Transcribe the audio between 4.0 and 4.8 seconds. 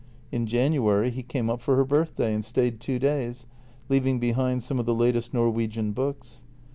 behind some